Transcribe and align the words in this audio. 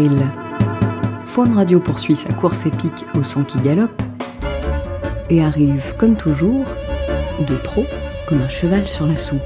avril. 0.00 0.26
Radio 1.54 1.80
poursuit 1.80 2.16
sa 2.16 2.32
course 2.32 2.66
épique 2.66 3.04
au 3.14 3.22
son 3.22 3.44
qui 3.44 3.58
galope 3.60 4.02
et 5.30 5.42
arrive, 5.42 5.94
comme 5.96 6.16
toujours, 6.16 6.64
de 7.46 7.54
trop 7.56 7.84
comme 8.26 8.42
un 8.42 8.48
cheval 8.48 8.86
sur 8.86 9.06
la 9.06 9.16
soupe. 9.16 9.40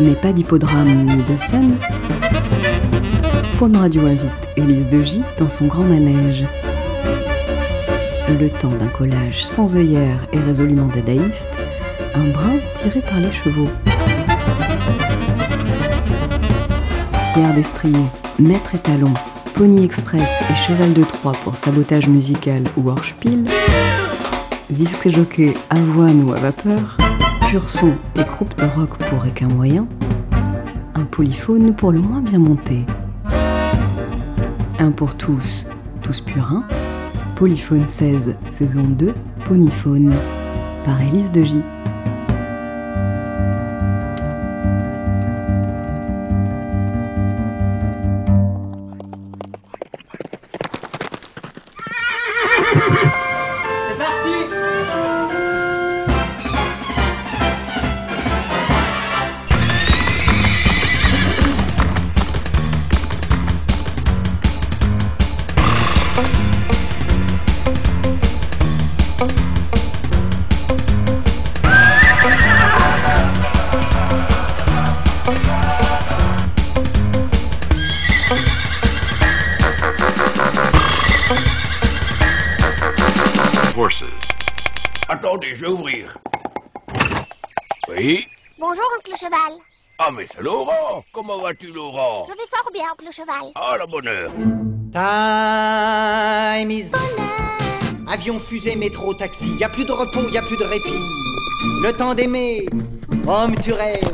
Mais 0.00 0.14
pas 0.14 0.32
d'hippodrome 0.32 1.04
ni 1.04 1.22
de 1.22 1.36
scène. 1.36 1.78
Faune 3.56 3.76
Radio 3.76 4.06
invite 4.06 4.48
Élise 4.56 4.88
de 4.88 5.00
J 5.00 5.22
dans 5.38 5.48
son 5.48 5.66
grand 5.66 5.84
manège. 5.84 6.44
Le 8.40 8.50
temps 8.50 8.68
d'un 8.68 8.88
collage 8.88 9.44
sans 9.44 9.76
œillère 9.76 10.26
et 10.32 10.38
résolument 10.38 10.88
dadaïste, 10.94 11.50
un 12.14 12.30
brin 12.32 12.56
tiré 12.76 13.00
par 13.00 13.20
les 13.20 13.32
chevaux. 13.32 13.68
Pierre 17.34 17.52
d'Estrier, 17.52 18.06
Maître 18.38 18.76
Étalon, 18.76 19.12
Pony 19.54 19.84
Express 19.84 20.40
et 20.48 20.54
Cheval 20.54 20.92
de 20.92 21.02
Troie 21.02 21.32
pour 21.42 21.56
sabotage 21.56 22.06
musical 22.06 22.62
ou 22.76 22.90
hors-spiel, 22.90 23.44
disque 24.70 25.08
jockey 25.08 25.52
avoine 25.68 26.22
ou 26.22 26.32
à 26.32 26.36
vapeur, 26.36 26.96
pur 27.50 27.68
son 27.68 27.94
et 28.14 28.24
croupe 28.24 28.56
de 28.56 28.66
rock 28.66 28.96
pour 28.98 29.24
requin 29.24 29.48
moyen, 29.48 29.88
un 30.94 31.02
polyphone 31.02 31.74
pour 31.74 31.90
le 31.90 31.98
moins 31.98 32.20
bien 32.20 32.38
monté. 32.38 32.86
Un 34.78 34.92
pour 34.92 35.16
tous, 35.16 35.66
tous 36.02 36.20
purins, 36.20 36.62
Polyphone 37.34 37.84
16, 37.84 38.36
saison 38.48 38.84
2, 38.84 39.12
Ponyphone, 39.48 40.12
par 40.84 41.02
Élise 41.02 41.32
de 41.32 41.42
Oui 87.96 88.26
Bonjour, 88.58 88.84
oncle 88.98 89.12
Cheval. 89.18 89.58
Ah, 89.98 90.10
mais 90.10 90.26
c'est 90.32 90.42
Laurent 90.42 91.04
Comment 91.12 91.38
vas-tu, 91.38 91.68
Laurent? 91.68 92.26
Je 92.28 92.32
vais 92.32 92.48
fort 92.50 92.70
bien, 92.72 92.84
oncle 92.92 93.12
Cheval. 93.12 93.52
Ah, 93.54 93.76
la 93.78 93.86
bonne 93.86 94.08
heure 94.08 94.32
Time 94.92 96.70
is 96.70 96.92
Avion, 98.08 98.38
fusée, 98.38 98.76
métro, 98.76 99.14
taxi, 99.14 99.50
y 99.58 99.64
a 99.64 99.68
plus 99.68 99.84
de 99.84 99.92
repos, 99.92 100.28
y 100.30 100.38
a 100.38 100.42
plus 100.42 100.56
de 100.56 100.64
répit. 100.64 100.92
Le 101.82 101.92
temps 101.92 102.14
d'aimer, 102.14 102.66
homme 103.26 103.56
tu 103.60 103.72
rêves. 103.72 104.12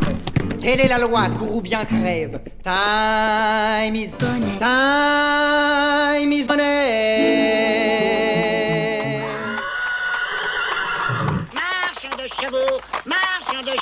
Telle 0.60 0.80
est 0.80 0.88
la 0.88 0.98
loi, 0.98 1.28
cours 1.38 1.56
ou 1.56 1.60
bien 1.60 1.84
crève. 1.84 2.40
Time 2.62 3.94
is 3.96 4.16
Time 4.58 6.32
is 6.32 6.46
money. 6.46 8.29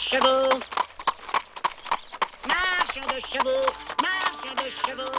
Marchons 0.09 0.21
de 0.21 0.25
chevaux. 0.25 0.61
Marchons 2.47 3.07
de 3.15 3.21
chevaux, 3.21 3.67
marchons 4.01 4.55
de 4.55 4.71
chevaux. 4.71 5.18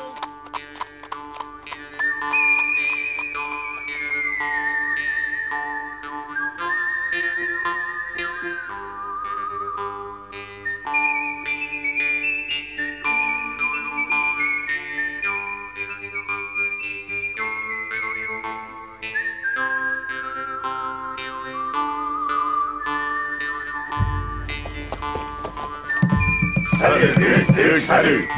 Salut, 26.79 27.13
salut, 27.13 27.81
salut 27.81 28.29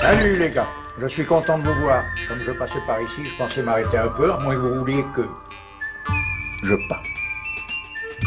Salut 0.00 0.38
les 0.38 0.50
gars, 0.50 0.68
je 1.00 1.08
suis 1.08 1.24
content 1.24 1.58
de 1.58 1.64
vous 1.64 1.80
voir. 1.80 2.04
Comme 2.28 2.40
je 2.40 2.52
passais 2.52 2.78
par 2.86 3.02
ici, 3.02 3.24
je 3.24 3.36
pensais 3.36 3.60
m'arrêter 3.60 3.98
un 3.98 4.06
peu, 4.06 4.30
à 4.30 4.38
moins 4.38 4.54
que 4.54 4.60
vous 4.60 4.74
vouliez 4.76 5.04
que... 5.16 5.22
Je 6.62 6.74
pars. 6.88 7.02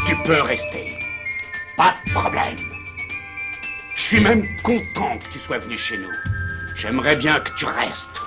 Tu 0.04 0.14
peux 0.26 0.42
rester. 0.42 0.94
Pas 1.78 1.94
de 2.04 2.12
problème. 2.12 2.58
Je 3.96 4.02
suis 4.02 4.20
même 4.20 4.46
content 4.62 5.16
que 5.16 5.32
tu 5.32 5.38
sois 5.38 5.56
venu 5.56 5.78
chez 5.78 5.96
nous. 5.96 6.12
J'aimerais 6.76 7.16
bien 7.16 7.40
que 7.40 7.54
tu 7.54 7.64
restes. 7.64 8.20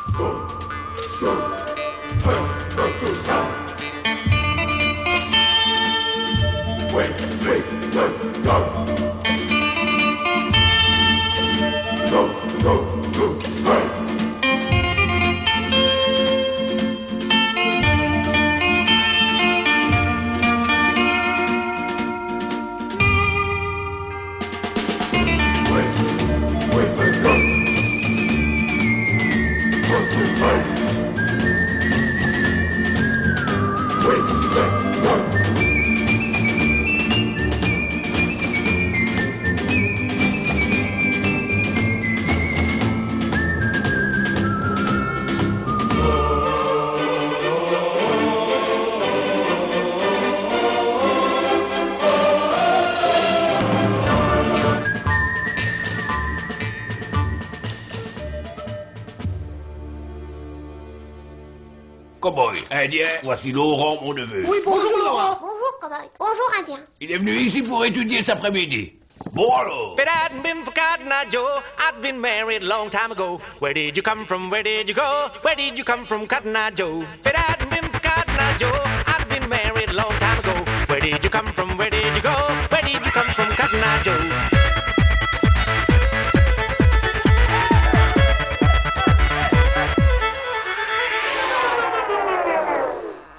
Indien, 62.86 63.08
voici 63.24 63.52
Laurent, 63.52 64.00
mon 64.02 64.14
neveu. 64.14 64.44
Oui, 64.48 64.60
bonjour, 64.64 64.92
Laurent. 64.96 65.40
Bonjour, 65.42 65.80
cowboy. 65.82 66.08
Bonjour, 66.20 66.52
Indien. 66.60 66.78
Il 67.02 67.12
est 67.12 67.18
venu 67.18 67.32
ici 67.32 67.64
pour 67.64 67.84
étudier 67.84 68.20
cet 68.22 68.38
après-midi. 68.38 68.94
Bon 69.34 69.50
alors? 69.56 69.96
If 69.98 70.04
it 70.04 70.08
hadn't 70.08 70.44
been 70.44 70.64
for 70.64 70.72
Cotton 70.72 71.12
Eye 71.12 71.26
Joe, 71.32 71.64
I'd 71.80 72.00
been 72.04 72.22
married 72.22 72.62
a 72.62 72.68
long 72.68 72.92
time 72.92 73.12
ago. 73.12 73.42
Where 73.60 73.74
did 73.74 73.98
you 73.98 74.04
come 74.04 74.26
from? 74.28 74.52
Where 74.52 74.62
did 74.62 74.88
you 74.88 74.94
go? 74.94 75.30
Where 75.42 75.56
did 75.56 75.80
you 75.80 75.84
come 75.84 76.06
from, 76.06 76.28
Cotton 76.28 76.56
Eye 76.56 76.70
Joe? 76.72 77.02
If 77.22 77.26
it 77.26 77.36
hadn't 77.36 77.70
been 77.72 77.90
for 77.90 78.00
Cotton 78.00 78.36
Eye 78.38 78.58
Joe, 78.60 78.72
I'd 79.08 79.28
been 79.30 79.50
married 79.50 79.90
a 79.90 79.94
long 79.94 80.14
time 80.20 80.40
ago. 80.40 80.54
Where 80.88 81.00
did 81.00 81.24
you 81.24 81.30
come 81.32 81.48
from? 81.54 81.78
Where 81.78 81.90
did 81.90 82.06
you 82.16 82.22
go? 82.22 82.36
Where 82.70 82.84
did 82.84 83.04
you 83.04 83.12
come 83.12 83.34
from, 83.34 83.48
Cotton 83.56 83.82
Eye 83.82 84.04
Joe? 84.04 84.15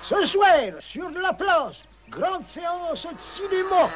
Ce 0.08 0.24
soir, 0.24 0.70
sur 0.78 1.10
la 1.10 1.32
place, 1.32 1.82
grande 2.10 2.44
séance 2.44 3.04
de 3.12 3.18
cinéma, 3.18 3.90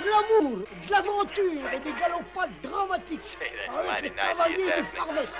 de 0.00 0.06
l'amour, 0.06 0.64
de 0.64 0.90
l'aventure 0.90 1.68
et 1.70 1.80
des 1.80 1.92
galopades 1.92 2.58
dramatiques. 2.62 3.36
Avec 3.68 4.04
le 4.04 4.08
cavalier 4.08 4.70
du 4.74 4.82
Far 4.84 5.10
West. 5.10 5.38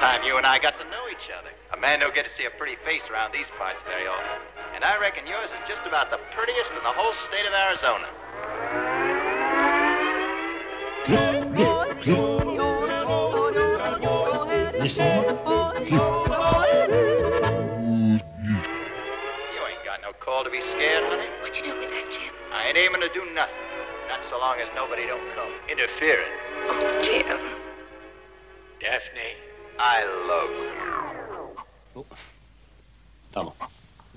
Time 0.00 0.22
you 0.24 0.38
and 0.38 0.46
I 0.46 0.58
got 0.58 0.78
to 0.78 0.84
know 0.84 1.04
each 1.12 1.28
other. 1.28 1.52
A 1.74 1.76
man 1.76 2.00
don't 2.00 2.14
get 2.14 2.24
to 2.24 2.30
see 2.38 2.46
a 2.46 2.50
pretty 2.56 2.76
face 2.86 3.02
around 3.12 3.32
these 3.34 3.50
parts 3.58 3.82
very 3.84 4.08
often. 4.08 4.40
And 4.74 4.82
I 4.82 4.96
reckon 4.98 5.26
yours 5.26 5.50
is 5.50 5.68
just 5.68 5.86
about 5.86 6.08
the 6.08 6.16
prettiest 6.32 6.70
in 6.72 6.82
the 6.82 6.94
whole 6.96 7.12
state 7.28 7.44
of 7.44 7.52
Arizona. 7.52 8.08
no 15.90 16.33
call 20.34 20.42
to 20.42 20.50
be 20.50 20.62
scared, 20.74 21.04
honey? 21.06 21.30
What 21.42 21.54
you 21.54 21.62
doing 21.62 21.78
with 21.78 21.90
that, 21.90 22.10
Jim? 22.10 22.34
I 22.52 22.66
ain't 22.68 22.76
aiming 22.76 23.02
to 23.02 23.10
do 23.14 23.22
nothing. 23.34 23.54
Not 24.08 24.20
so 24.28 24.36
long 24.38 24.56
as 24.58 24.68
nobody 24.74 25.06
don't 25.06 25.28
come 25.36 25.52
interfering. 25.70 26.32
Oh, 26.66 27.00
Jim. 27.04 27.38
Daphne, 28.80 29.30
I 29.78 29.96
love 30.30 30.50
you. 31.94 32.04
Pardon. 33.32 33.52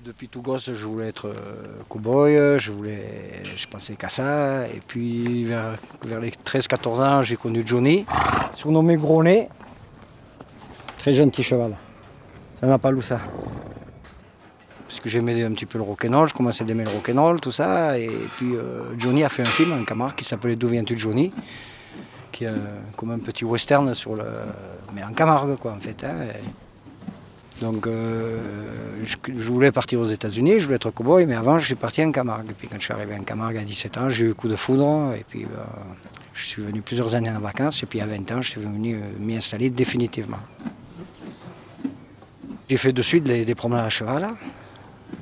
Depuis 0.04 0.28
tout 0.28 0.42
gosse, 0.42 0.72
je 0.72 0.86
voulais 0.86 1.08
être 1.08 1.28
euh, 1.28 1.82
cow-boy, 1.88 2.58
je 2.58 2.72
voulais, 2.72 3.42
je 3.44 3.66
pensais 3.68 3.94
qu'à 3.94 4.08
ça. 4.08 4.66
Et 4.68 4.80
puis 4.86 5.44
vers, 5.44 5.76
vers 6.02 6.20
les 6.20 6.30
13-14 6.30 6.88
ans, 7.00 7.22
j'ai 7.22 7.36
connu 7.36 7.62
Johnny, 7.64 8.06
surnommé 8.54 8.96
Gros 8.96 9.22
Nez. 9.22 9.48
Très 10.98 11.12
gentil 11.12 11.42
cheval. 11.44 11.76
Ça 12.60 12.66
n'a 12.66 12.78
pas 12.78 12.90
loup 12.90 13.02
ça. 13.02 13.20
Parce 14.88 15.00
que 15.00 15.08
j'aimais 15.10 15.44
un 15.44 15.52
petit 15.52 15.66
peu 15.66 15.76
le 15.76 15.84
rock'n'roll, 15.84 16.28
je 16.28 16.34
commençais 16.34 16.64
à 16.64 16.66
aimer 16.66 16.84
le 16.84 16.90
rock'n'roll, 16.90 17.40
tout 17.40 17.52
ça. 17.52 17.98
Et 17.98 18.08
puis 18.36 18.54
euh, 18.56 18.84
Johnny 18.98 19.22
a 19.22 19.28
fait 19.28 19.42
un 19.42 19.46
film, 19.46 19.72
un 19.72 19.84
camarade, 19.84 20.16
qui 20.16 20.24
s'appelait 20.24 20.56
D'où 20.56 20.68
viens-tu 20.68 20.98
Johnny 20.98 21.30
qui 22.32 22.44
est 22.44 22.48
euh, 22.48 22.56
comme 22.96 23.10
un 23.10 23.18
petit 23.18 23.44
western 23.44 23.92
sur 23.94 24.14
le. 24.14 24.24
mais 24.94 25.02
en 25.02 25.12
Camargue 25.12 25.56
quoi 25.56 25.72
en 25.72 25.78
fait. 25.78 26.04
hein. 26.04 26.26
Donc 27.60 27.86
euh, 27.86 28.38
je, 29.04 29.50
voulais 29.50 29.72
partir 29.72 29.98
aux 29.98 30.06
États-Unis, 30.06 30.60
je 30.60 30.64
voulais 30.64 30.76
être 30.76 30.90
cowboy, 30.90 31.26
mais 31.26 31.34
avant 31.34 31.58
je 31.58 31.66
suis 31.66 31.74
parti 31.74 32.02
en 32.04 32.12
Camargue. 32.12 32.50
Et 32.50 32.54
puis 32.54 32.68
quand 32.68 32.78
je 32.78 32.84
suis 32.84 32.92
arrivé 32.94 33.14
en 33.14 33.24
Camargue 33.24 33.56
à 33.56 33.64
17 33.64 33.98
ans, 33.98 34.10
j'ai 34.10 34.24
eu 34.24 34.28
le 34.28 34.34
coup 34.34 34.48
de 34.48 34.56
foudre. 34.56 35.14
Et 35.14 35.24
puis 35.28 35.46
je 36.32 36.44
suis 36.44 36.62
venu 36.62 36.80
plusieurs 36.80 37.14
années 37.14 37.30
en 37.30 37.40
vacances. 37.40 37.82
Et 37.82 37.86
puis 37.86 38.00
à 38.00 38.06
20 38.06 38.30
ans, 38.32 38.42
je 38.42 38.50
suis 38.50 38.60
venu 38.60 38.98
m'y 39.18 39.36
installer 39.36 39.70
définitivement. 39.70 40.38
J'ai 42.70 42.76
fait 42.76 42.92
de 42.92 43.02
suite 43.02 43.24
des, 43.24 43.44
des 43.44 43.54
promenades 43.54 43.86
à 43.86 43.88
cheval, 43.88 44.20
là, 44.20 44.28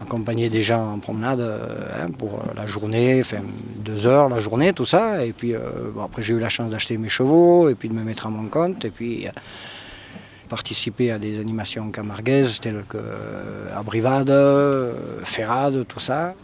accompagner 0.02 0.48
des 0.48 0.62
gens 0.62 0.93
en 0.94 0.98
promenade 0.98 1.40
euh, 1.40 2.04
hein, 2.04 2.10
pour 2.19 2.34
euh, 2.34 2.52
la 2.54 2.66
journée, 2.66 3.20
enfin 3.20 3.38
deux 3.78 4.06
heures 4.06 4.28
la 4.28 4.40
journée, 4.40 4.72
tout 4.72 4.84
ça. 4.87 5.25
Et 5.25 5.32
puis 5.32 5.54
euh, 5.54 5.60
après 6.02 6.22
j'ai 6.22 6.34
eu 6.34 6.38
la 6.38 6.48
chance 6.48 6.70
d'acheter 6.72 6.96
mes 6.98 7.08
chevaux 7.08 7.69
et 7.69 7.75
puis 7.75 7.88
de 7.88 7.94
me 7.94 8.02
mettre 8.02 8.26
à 8.26 8.31
mon 8.31 8.48
compte. 8.48 8.84
Et 8.84 8.90
puis 8.90 9.26
participer 10.48 11.10
à 11.10 11.19
des 11.19 11.40
animations 11.40 11.90
camarguaises 11.90 12.60
telles 12.60 12.84
que 12.88 12.98
Abrivade, 13.75 14.32
Ferrade, 15.25 15.84
tout 15.88 15.98
ça. 16.00 16.34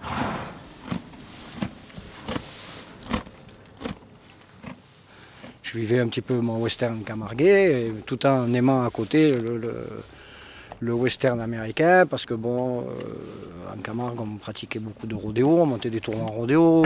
Je 5.62 5.78
vivais 5.78 6.00
un 6.00 6.08
petit 6.08 6.20
peu 6.20 6.34
mon 6.40 6.58
western 6.58 7.02
camarguais, 7.02 7.90
tout 8.06 8.26
en 8.26 8.52
aimant 8.52 8.84
à 8.84 8.90
côté 8.90 9.32
le- 9.32 9.86
le 10.82 10.92
western 10.92 11.40
américain, 11.40 12.06
parce 12.06 12.26
que 12.26 12.34
bon, 12.34 12.80
euh, 12.80 13.72
en 13.72 13.80
Camargue, 13.80 14.20
on 14.20 14.36
pratiquait 14.36 14.80
beaucoup 14.80 15.06
de 15.06 15.14
rodéo, 15.14 15.60
on 15.60 15.66
montait 15.66 15.90
des 15.90 16.00
tournois 16.00 16.24
en 16.24 16.32
rodéo. 16.32 16.82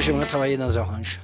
J'aimerais 0.00 0.26
travailler 0.26 0.56
dans 0.56 0.78
un 0.78 0.82
ranch. 0.82 1.20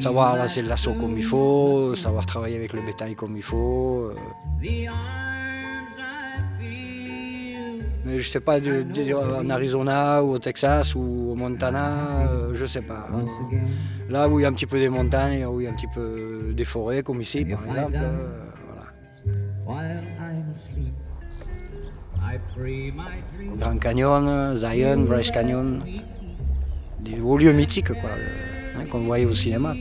Savoir 0.00 0.36
lancer 0.36 0.62
le 0.62 0.68
lasso 0.68 0.92
comme 0.94 1.16
il 1.18 1.24
faut, 1.24 1.94
savoir 1.94 2.24
travailler 2.26 2.56
avec 2.56 2.72
le 2.72 2.82
bétail 2.82 3.14
comme 3.14 3.36
il 3.36 3.42
faut. 3.42 4.10
euh. 4.10 4.14
Mais 8.06 8.18
je 8.20 8.30
sais 8.30 8.40
pas, 8.40 8.58
de- 8.60 8.82
de- 8.82 9.12
en 9.12 9.50
Arizona 9.50 10.22
ou 10.24 10.30
au 10.32 10.38
Texas 10.38 10.94
ou 10.94 11.32
au 11.32 11.34
Montana, 11.34 12.26
euh, 12.30 12.54
je 12.54 12.64
sais 12.64 12.80
pas. 12.80 13.06
Là 14.08 14.28
où 14.28 14.38
il 14.38 14.42
y 14.42 14.46
a 14.46 14.48
un 14.48 14.52
petit 14.52 14.64
peu 14.66 14.78
des 14.78 14.88
montagnes, 14.88 15.44
où 15.44 15.60
il 15.60 15.64
y 15.64 15.66
a 15.66 15.70
un 15.70 15.74
petit 15.74 15.88
peu 15.94 16.52
des 16.54 16.64
forêts, 16.64 17.02
comme 17.02 17.20
ici 17.20 17.44
par 17.44 17.66
exemple. 17.66 17.92
euh, 18.02 18.44
voilà. 18.70 18.86
Grand 23.58 23.78
Canyon, 23.78 24.54
Zion, 24.56 25.00
Bryce 25.04 25.30
Canyon, 25.30 25.82
des 27.00 27.20
hauts 27.20 27.36
lieux 27.36 27.52
mythiques 27.52 27.88
quoi, 27.92 28.10
hein, 28.76 28.84
qu'on 28.90 29.00
voyait 29.00 29.24
au 29.26 29.32
cinéma. 29.34 29.74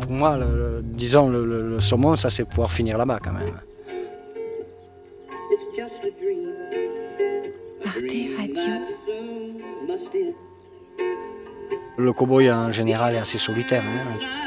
Pour 0.00 0.10
moi, 0.12 0.36
le- 0.36 0.44
le- 0.56 0.82
disons, 0.82 1.28
le, 1.30 1.44
le- 1.44 1.68
le 1.70 1.80
saumon, 1.80 2.16
ça 2.16 2.30
c'est 2.30 2.44
pouvoir 2.44 2.70
finir 2.72 2.96
là-bas 2.98 3.18
quand 3.22 3.32
même. 3.32 3.44
Le 11.98 12.12
cow-boy 12.12 12.50
en 12.50 12.70
général 12.70 13.14
est 13.14 13.18
assez 13.18 13.38
solitaire. 13.38 13.82
hein. 13.84 14.39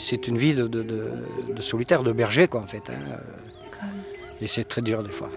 C'est 0.00 0.28
une 0.28 0.36
vie 0.38 0.54
de, 0.54 0.66
de- 0.66 0.82
de- 0.82 1.10
de 1.54 1.60
solitaire, 1.62 2.02
de 2.02 2.12
berger 2.12 2.48
quoi 2.48 2.60
en 2.60 2.66
fait. 2.66 2.82
hein. 2.90 2.94
Et 4.40 4.46
c'est 4.46 4.64
très 4.64 4.82
dur 4.82 5.02
des 5.02 5.10
fois. 5.12 5.30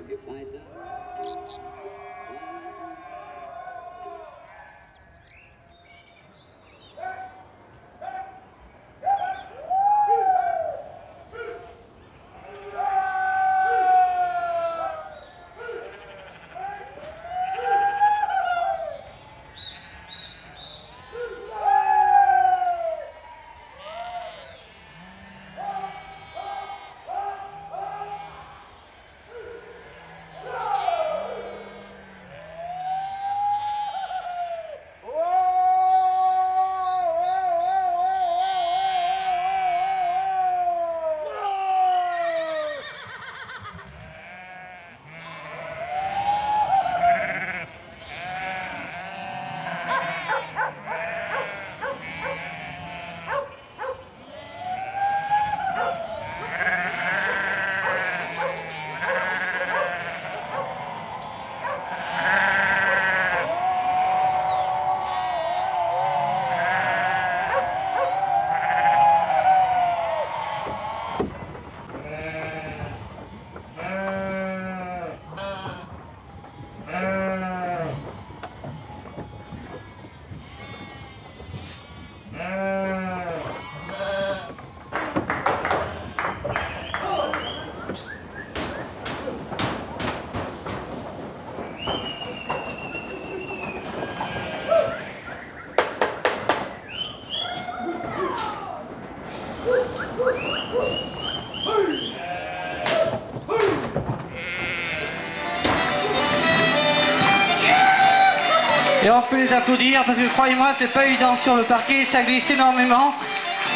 On 109.18 109.22
peut 109.22 109.38
les 109.38 109.52
applaudir 109.52 110.04
parce 110.06 110.18
que 110.18 110.28
croyez-moi, 110.28 110.68
c'est 110.78 110.94
pas 110.94 111.06
évident 111.06 111.36
sur 111.38 111.56
le 111.56 111.64
parquet, 111.64 112.06
ça 112.06 112.22
glisse 112.22 112.48
énormément. 112.52 113.16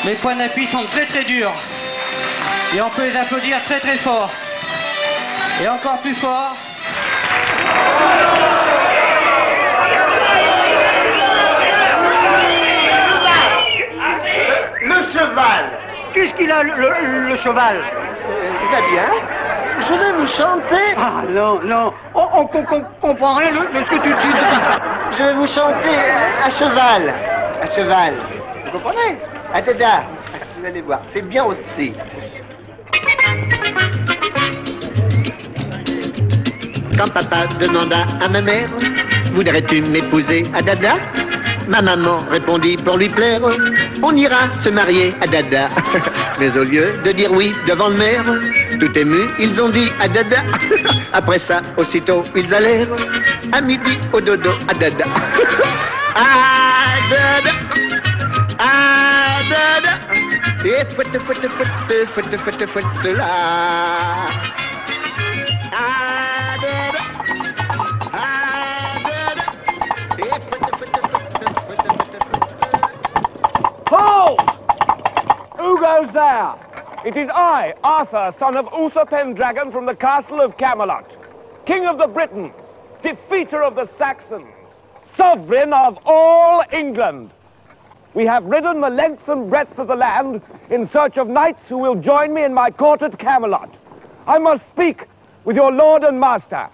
Les 0.06 0.14
points 0.14 0.36
d'appui 0.36 0.68
sont 0.68 0.84
très 0.86 1.06
très 1.08 1.24
durs. 1.24 1.52
Et 2.76 2.82
on 2.82 2.90
peut 2.92 3.06
les 3.06 3.18
applaudir 3.18 3.58
très 3.66 3.80
très 3.80 3.98
fort. 3.98 4.30
Et 5.64 5.68
encore 5.68 5.98
plus 6.02 6.14
fort. 6.16 6.56
Le 14.82 14.96
cheval 15.14 15.72
Qu'est-ce 16.14 16.34
qu'il 16.34 16.52
a, 16.52 16.64
le, 16.64 16.72
le- 16.76 17.30
le 17.30 17.36
cheval? 17.38 17.78
Euh, 17.78 18.54
Il 18.64 18.70
va 18.72 18.82
bien. 18.90 19.10
Je 19.88 19.94
vais 19.94 20.12
vous 20.14 20.28
chanter. 20.28 20.84
Ah 20.98 21.22
non, 21.30 21.60
non, 21.64 21.94
on, 22.14 22.28
on, 22.34 22.46
com- 22.48 22.66
com- 22.66 22.86
comprend 23.02 23.36
rien 23.36 23.52
de 23.54 23.58
ce 23.58 23.90
que 23.90 23.96
tu 23.96 24.10
dis. 24.10 24.34
Je 25.22 25.28
vais 25.28 25.34
vous 25.34 25.46
chanter 25.46 25.98
à, 26.44 26.50
cheval. 26.50 27.14
À 27.62 27.76
cheval. 27.76 28.16
Vous 28.66 28.72
comprenez? 28.72 29.20
À 29.54 29.62
dada. 29.62 30.04
Vous 30.58 30.66
allez 30.66 30.82
voir, 30.82 31.02
c'est 31.14 31.22
bien 31.22 31.46
aussi. 31.46 31.94
Quand 36.98 37.10
papa 37.10 37.46
demanda 37.60 38.08
à 38.20 38.30
ma 38.30 38.42
mère, 38.42 38.70
voudrais-tu 39.34 39.84
m'épouser 39.84 40.44
à 40.56 40.62
Dada? 40.64 40.96
Ma 41.68 41.84
maman 41.84 42.22
répondit 42.32 42.78
pour 42.78 42.98
lui 42.98 43.10
plaire, 43.10 43.42
on 44.02 44.16
ira 44.16 44.50
se 44.60 44.70
marier 44.70 45.14
à 45.22 45.28
Dada. 45.28 45.70
Mais 46.40 46.58
au 46.58 46.64
lieu 46.64 47.00
de 47.04 47.12
dire 47.12 47.32
oui 47.32 47.54
devant 47.68 47.90
le 47.90 47.96
maire, 47.98 48.24
tout 48.82 48.98
ému, 48.98 49.30
ils 49.38 49.62
ont 49.62 49.70
dit 49.70 49.92
à 50.00 50.08
Dada. 50.08 50.38
Après 51.14 51.38
ça, 51.38 51.62
aussitôt, 51.78 52.24
ils 52.36 52.52
allèrent 52.54 52.88
à 53.52 53.62
midi 53.62 54.00
au 54.12 54.20
dodo 54.20 54.50
à 54.68 54.74
Dada. 54.74 55.06
À 56.16 56.92
là. 63.14 64.30
Who 75.58 75.78
goes 75.80 76.14
there? 76.14 76.61
It 77.04 77.18
is 77.18 77.30
I, 77.34 77.74
Arthur, 77.84 78.36
son 78.38 78.56
of 78.56 78.68
Uther 78.72 79.06
Pendragon 79.06 79.72
from 79.72 79.88
the 79.88 79.96
castle 79.96 80.40
of 80.40 80.56
Camelot, 80.58 81.10
king 81.66 81.88
of 81.88 81.98
the 81.98 82.06
Britons, 82.06 82.54
defeater 83.04 83.64
of 83.64 83.74
the 83.74 83.90
Saxons, 83.98 84.46
sovereign 85.18 85.74
of 85.74 85.98
all 86.06 86.64
England. 86.72 87.32
We 88.14 88.28
have 88.28 88.44
ridden 88.44 88.82
the 88.82 88.92
length 88.92 89.28
and 89.28 89.50
breadth 89.50 89.80
of 89.80 89.88
the 89.88 89.96
land 89.96 90.44
in 90.70 90.88
search 90.92 91.18
of 91.18 91.28
knights 91.28 91.62
who 91.70 91.80
will 91.80 91.96
join 91.96 92.36
me 92.36 92.44
in 92.44 92.54
my 92.54 92.70
court 92.70 93.02
at 93.02 93.18
Camelot. 93.18 93.74
I 94.28 94.38
must 94.38 94.62
speak 94.72 95.08
with 95.44 95.56
your 95.56 95.72
lord 95.72 96.04
and 96.04 96.20
master. 96.20 96.70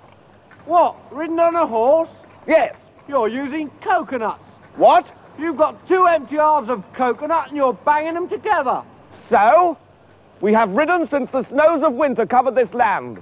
What? 0.65 0.98
Ridden 1.10 1.39
on 1.39 1.55
a 1.55 1.65
horse? 1.65 2.10
Yes. 2.46 2.75
You're 3.07 3.29
using 3.29 3.69
coconuts. 3.81 4.43
What? 4.75 5.05
You've 5.39 5.55
got 5.55 5.88
two 5.88 6.05
empty 6.05 6.36
halves 6.36 6.69
of 6.69 6.84
coconut 6.93 7.48
and 7.48 7.55
you're 7.55 7.74
banging 7.74 8.15
them 8.15 8.27
together. 8.27 8.84
So, 9.29 9.77
we 10.41 10.53
have 10.53 10.70
ridden 10.70 11.08
since 11.10 11.29
the 11.32 11.48
snows 11.50 11.84
of 11.84 11.94
winter 11.94 12.25
covered 12.25 12.56
this 12.56 12.74
land. 12.74 13.22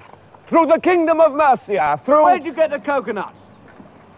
Through 0.50 0.67
the 0.67 0.79
kingdom 0.79 1.19
of 1.19 1.34
Mercia, 1.34 2.00
through... 2.05 2.25
Where'd 2.25 2.45
you 2.45 2.53
get 2.53 2.69
the 2.69 2.79
coconuts? 2.79 3.36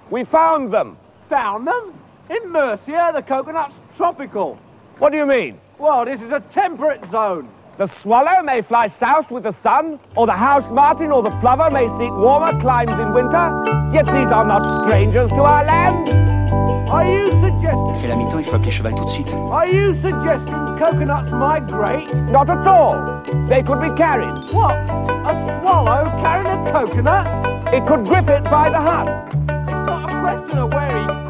We 0.09 0.25
found 0.25 0.73
them. 0.73 0.97
Found 1.29 1.67
them? 1.67 1.93
In 2.29 2.51
Mercia, 2.51 3.11
the 3.13 3.21
coconut's 3.21 3.75
tropical. 3.95 4.59
What 4.99 5.11
do 5.11 5.17
you 5.17 5.25
mean? 5.25 5.59
Well, 5.77 6.05
this 6.05 6.19
is 6.21 6.31
a 6.31 6.41
temperate 6.53 7.01
zone. 7.11 7.49
The 7.77 7.89
swallow 8.01 8.41
may 8.41 8.63
fly 8.63 8.91
south 8.99 9.29
with 9.29 9.43
the 9.43 9.55
sun, 9.61 9.99
or 10.15 10.25
the 10.25 10.33
house 10.33 10.65
martin 10.71 11.11
or 11.11 11.21
the 11.21 11.29
plover 11.41 11.69
may 11.69 11.85
seek 11.99 12.11
warmer 12.11 12.59
climes 12.59 12.91
in 12.91 13.13
winter, 13.13 13.91
yet 13.93 14.05
these 14.05 14.31
are 14.33 14.45
not 14.45 14.85
strangers 14.85 15.29
to 15.29 15.41
our 15.43 15.63
land. 15.63 16.36
Are 16.89 17.05
you 17.05 17.25
suggesting... 17.27 17.93
C'est 17.93 18.07
la 18.07 18.15
mi-temps, 18.15 18.39
il 18.39 18.45
faut 18.45 18.55
appeler 18.55 18.71
cheval 18.71 18.93
tout 18.95 19.05
de 19.05 19.09
suite. 19.09 19.33
Are 19.51 19.67
you 19.67 19.95
suggesting 20.01 20.77
coconuts 20.77 21.31
migrate? 21.31 22.13
Not 22.31 22.49
at 22.49 22.65
all. 22.67 23.21
They 23.47 23.61
could 23.63 23.81
be 23.81 23.93
carried. 23.95 24.33
What? 24.53 24.75
A 25.25 25.61
swallow 25.61 26.05
carrying 26.21 26.67
a 26.67 26.71
coconut? 26.71 27.27
It 27.73 27.85
could 27.85 28.05
grip 28.05 28.29
it 28.29 28.43
by 28.45 28.69
the 28.69 28.79
husk. 28.79 29.11
It's 29.67 29.87
not 29.87 30.11
a 30.11 30.19
question 30.21 30.59
of 30.59 30.73
where 30.73 30.97
he 30.97 31.26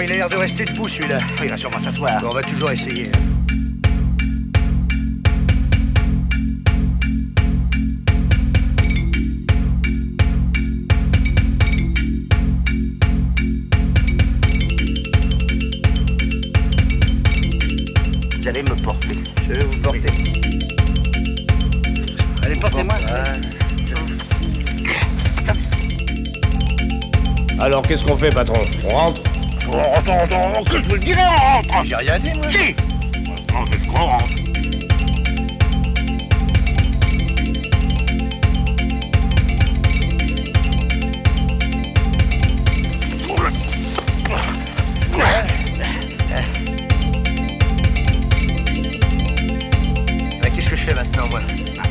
mais 0.00 0.06
il 0.06 0.12
a 0.12 0.16
l'air 0.16 0.28
de 0.30 0.36
rester 0.36 0.64
debout 0.64 0.88
celui-là. 0.88 1.18
Il 1.42 1.50
va 1.50 1.58
sûrement 1.58 1.82
s'asseoir. 1.82 2.22
On 2.24 2.30
va 2.30 2.40
toujours 2.40 2.70
essayer. 2.70 3.04
Vous 18.40 18.48
allez 18.48 18.62
me 18.62 18.82
porter. 18.82 19.18
Je 19.48 19.52
vais 19.52 19.64
vous 19.64 19.78
porter. 19.82 20.00
Allez, 22.42 22.56
portez-moi. 22.58 22.94
Alors, 27.58 27.82
qu'est-ce 27.82 28.06
qu'on 28.06 28.16
fait, 28.16 28.30
patron? 28.30 28.62
On 28.84 28.88
rentre? 28.88 29.29
Attends, 29.78 30.18
attends, 30.18 30.64
que 30.64 30.82
je 30.82 30.88
vous 30.88 30.94
le 30.94 31.00
dirai, 31.00 31.20
on 31.22 31.54
rentre 31.54 31.84
J'ai 31.84 31.96
rien 31.96 32.18
dit, 32.18 32.30
moi 32.36 32.50
Si 32.50 32.74
Non, 33.52 33.64
c'est 33.70 33.80
ce 33.80 33.88
qu'on 33.88 33.98
rentre. 33.98 34.24
Qu'est-ce 50.54 50.68
que 50.68 50.76
je 50.76 50.84
fais 50.84 50.94
maintenant, 50.94 51.28
moi? 51.30 51.40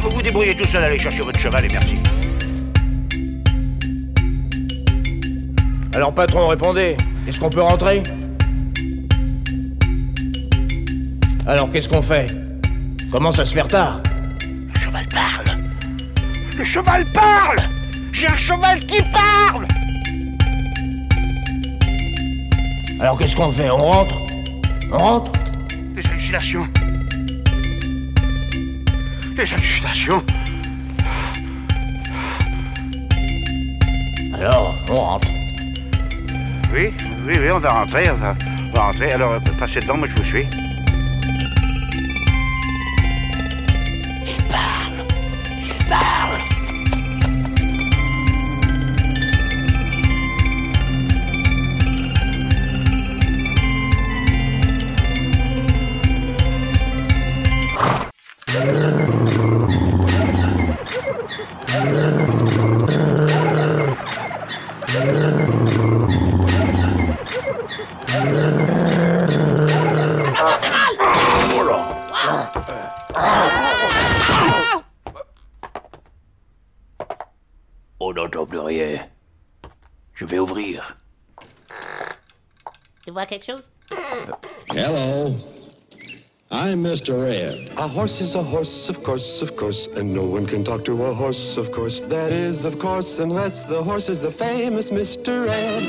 Vous 0.01 0.09
vous 0.09 0.21
débrouillez 0.21 0.55
tout 0.55 0.67
seul, 0.67 0.83
allez 0.83 0.99
chercher 0.99 1.21
votre 1.21 1.39
cheval 1.39 1.65
et 1.65 1.69
merci. 1.69 1.95
Alors, 5.93 6.13
patron, 6.13 6.47
répondez. 6.47 6.95
Est-ce 7.29 7.39
qu'on 7.39 7.49
peut 7.51 7.61
rentrer 7.61 8.01
Alors, 11.45 11.71
qu'est-ce 11.71 11.87
qu'on 11.87 12.01
fait 12.01 12.25
Commence 13.11 13.37
à 13.37 13.45
se 13.45 13.53
faire 13.53 13.67
tard. 13.67 14.01
Le 14.73 14.79
cheval 14.79 15.05
parle. 15.13 15.57
Le 16.57 16.63
cheval 16.63 17.05
parle. 17.13 17.57
J'ai 18.13 18.25
un 18.25 18.35
cheval 18.35 18.79
qui 18.79 18.97
parle. 19.13 19.67
Alors, 22.99 23.19
qu'est-ce 23.19 23.35
qu'on 23.35 23.51
fait 23.51 23.69
On 23.69 23.77
rentre 23.77 24.15
On 24.91 24.97
rentre 24.97 25.31
Les 25.95 26.07
hallucinations. 26.07 26.67
Les 29.37 29.53
hallucinations. 29.53 30.23
Alors, 34.33 34.73
on 34.89 34.95
rentre. 34.95 35.27
Oui, 36.73 36.91
oui, 37.25 37.33
oui, 37.39 37.51
on 37.51 37.59
va 37.59 37.71
rentrer, 37.71 38.09
on 38.09 38.15
va, 38.15 38.35
rentrer. 38.81 39.11
Alors, 39.11 39.33
euh, 39.33 39.39
passez 39.59 39.79
dedans, 39.79 39.97
moi 39.97 40.07
je 40.07 40.15
vous 40.15 40.23
suis. 40.23 40.68
Mr. 86.89 87.23
Ed. 87.29 87.69
A 87.77 87.87
horse 87.87 88.19
is 88.19 88.33
a 88.33 88.41
horse, 88.41 88.89
of 88.89 89.03
course, 89.03 89.43
of 89.43 89.55
course, 89.55 89.85
and 89.95 90.11
no 90.11 90.23
one 90.23 90.47
can 90.47 90.63
talk 90.63 90.83
to 90.85 91.03
a 91.03 91.13
horse, 91.13 91.55
of 91.55 91.71
course. 91.71 92.01
That 92.01 92.31
is, 92.31 92.65
of 92.65 92.79
course, 92.79 93.19
unless 93.19 93.63
the 93.63 93.83
horse 93.83 94.09
is 94.09 94.21
the 94.21 94.31
famous 94.31 94.89
Mr. 94.89 95.47
Ed. 95.47 95.83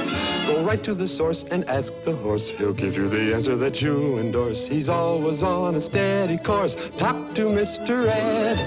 Go 0.46 0.62
right 0.62 0.84
to 0.84 0.92
the 0.92 1.08
source 1.08 1.42
and 1.50 1.64
ask 1.70 1.94
the 2.02 2.14
horse. 2.16 2.50
He'll 2.50 2.74
give 2.74 2.98
you 2.98 3.08
the 3.08 3.34
answer 3.34 3.56
that 3.56 3.80
you 3.80 4.18
endorse. 4.18 4.66
He's 4.66 4.90
always 4.90 5.42
on 5.42 5.74
a 5.74 5.80
steady 5.80 6.36
course. 6.36 6.76
Talk 6.98 7.34
to 7.34 7.46
Mr. 7.46 8.06
Ed. 8.06 8.58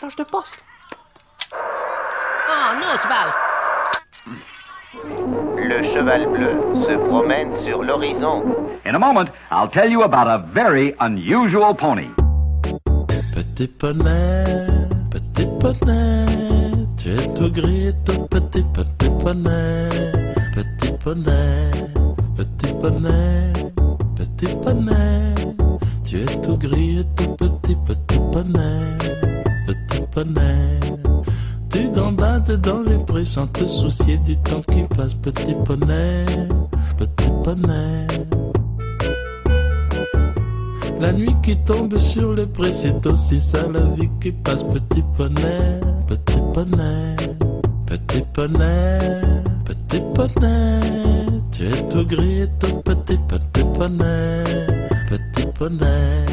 Change 0.00 0.16
de 0.16 0.24
poste. 0.24 0.62
Oh 1.52 1.56
ah, 2.48 2.78
non, 2.80 2.96
cheval 2.96 3.48
Le 5.66 5.82
cheval 5.82 6.26
bleu 6.28 6.74
se 6.74 6.96
promène 6.96 7.52
sur 7.52 7.82
l'horizon. 7.82 8.44
In 8.86 8.94
a 8.94 8.98
moment, 8.98 9.28
I'll 9.50 9.68
tell 9.68 9.90
you 9.90 10.02
about 10.02 10.28
a 10.28 10.38
very 10.38 10.94
unusual 11.00 11.74
pony. 11.74 12.08
Petit 13.34 13.66
poney, 13.66 14.44
petit 15.10 15.46
poney, 15.60 16.26
tu 16.96 17.10
es 17.10 17.34
tout 17.34 17.50
gris, 17.50 17.92
tout 18.04 18.26
petit, 18.28 18.64
petit 18.72 19.10
poney, 19.22 19.88
petit 20.54 20.92
poney, 21.02 21.70
petit 22.36 22.72
poney, 22.80 23.52
petit 24.16 24.54
poney, 24.62 25.34
tu 26.04 26.22
es 26.22 26.42
tout 26.42 26.56
gris, 26.58 27.04
tout 27.16 27.36
petit, 27.36 27.76
petit 27.86 28.18
poney, 28.32 28.98
petit 29.66 30.02
poney. 30.12 30.87
Tu 31.98 32.04
gambades 32.04 32.60
dans 32.60 32.80
les 32.82 33.04
prés 33.06 33.24
sans 33.24 33.48
te 33.48 33.66
soucier 33.66 34.18
du 34.18 34.36
temps 34.36 34.60
qui 34.60 34.82
passe, 34.96 35.14
petit 35.14 35.56
poney, 35.66 36.24
petit 36.96 37.28
poney. 37.42 38.06
La 41.00 41.12
nuit 41.12 41.34
qui 41.42 41.56
tombe 41.56 41.98
sur 41.98 42.34
le 42.34 42.46
pré, 42.46 42.72
c'est 42.72 43.04
aussi 43.04 43.40
ça 43.40 43.66
la 43.72 43.80
vie 43.80 44.08
qui 44.20 44.30
passe, 44.30 44.62
petit 44.62 45.02
poney, 45.16 45.80
petit 46.06 46.38
poney, 46.54 47.16
petit 47.86 48.22
poney, 48.32 49.20
petit 49.64 50.00
poney. 50.14 50.80
Tu 51.50 51.66
es 51.66 51.88
tout 51.88 52.06
gris 52.06 52.42
et 52.42 52.48
tout 52.60 52.80
petit, 52.82 53.18
petit 53.26 53.64
poney, 53.76 54.44
petit 55.08 55.48
poney. 55.52 56.26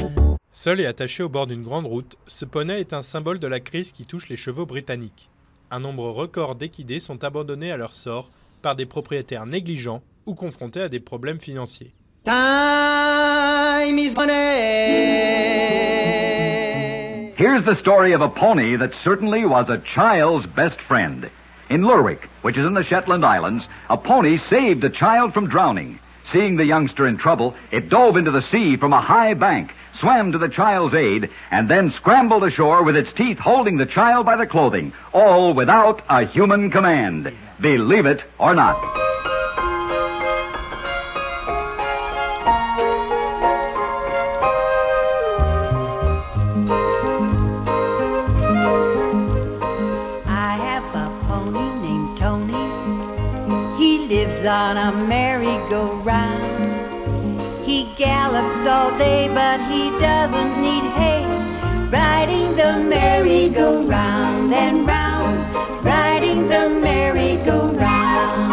Seul 0.52 0.80
et 0.80 0.86
attaché 0.86 1.24
au 1.24 1.30
bord 1.30 1.48
d'une 1.48 1.64
grande 1.64 1.88
route, 1.88 2.18
ce 2.28 2.46
poney 2.46 2.80
est 2.80 2.94
un 2.94 3.02
symbole 3.02 3.40
de 3.40 3.48
la 3.48 3.60
crise 3.60 3.92
qui 3.92 4.06
touche 4.06 4.30
les 4.30 4.38
chevaux 4.38 4.68
britanniques. 4.68 5.32
Un 5.72 5.80
nombre 5.80 6.10
record 6.10 6.56
d'équidés 6.56 7.00
sont 7.00 7.24
abandonnés 7.24 7.72
à 7.72 7.78
leur 7.78 7.94
sort 7.94 8.30
par 8.62 8.76
des 8.76 8.86
propriétaires 8.86 9.46
négligents 9.46 10.02
ou 10.26 10.36
confrontés 10.36 10.82
à 10.82 10.90
des 10.90 11.00
problèmes 11.00 11.40
financiers. 11.40 11.94
Time 12.24 13.98
is 13.98 14.16
money. 14.16 14.34
Here's 17.38 17.66
the 17.66 17.76
story 17.82 18.14
of 18.14 18.22
a 18.22 18.30
pony 18.30 18.78
that 18.78 18.92
certainly 19.04 19.44
was 19.46 19.70
a 19.70 19.82
child's 19.94 20.46
best 20.56 20.80
friend. 20.88 21.30
In 21.70 21.82
Lurwick, 21.82 22.30
which 22.44 22.58
is 22.58 22.66
in 22.66 22.74
the 22.74 22.84
Shetland 22.84 23.26
Islands, 23.26 23.68
a 23.90 23.98
pony 23.98 24.38
saved 24.50 24.84
a 24.84 24.90
child 24.90 25.34
from 25.34 25.50
drowning. 25.50 26.00
Seeing 26.32 26.56
the 26.56 26.66
youngster 26.66 27.08
in 27.08 27.18
trouble, 27.18 27.54
it 27.72 27.90
dove 27.90 28.18
into 28.18 28.32
the 28.32 28.42
sea 28.52 28.78
from 28.78 28.94
a 28.94 29.02
high 29.02 29.34
bank, 29.34 29.74
swam 30.00 30.32
to 30.32 30.38
the 30.38 30.50
child's 30.50 30.94
aid, 30.94 31.30
and 31.52 31.70
then 31.70 31.92
scrambled 31.92 32.44
ashore 32.44 32.84
with 32.84 32.96
its 32.96 33.12
teeth 33.14 33.38
holding 33.40 33.78
the 33.78 33.86
child 33.86 34.26
by 34.26 34.36
the 34.36 34.48
clothing, 34.48 34.94
all 35.14 35.54
without 35.54 36.02
a 36.10 36.26
human 36.26 36.72
command. 36.72 37.32
Believe 37.60 38.06
it 38.06 38.24
or 38.38 38.54
not. 38.56 38.78
On 54.46 54.78
a 54.78 54.92
merry-go-round. 55.08 56.35
Gallops 57.98 58.68
all 58.68 58.98
day, 58.98 59.30
but 59.34 59.60
he 59.72 59.90
doesn't 60.00 60.62
need 60.62 60.84
hay. 61.00 61.24
Riding 61.90 62.56
the 62.58 62.78
merry-go-round 62.78 64.54
and 64.54 64.86
round, 64.86 65.38
riding 65.84 66.50
the 66.50 66.70
merry-go-round. 66.70 68.44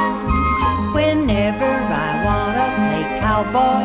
Whenever 0.95 1.73
I 2.07 2.11
wanna 2.27 2.67
play 2.79 3.03
cowboy, 3.21 3.85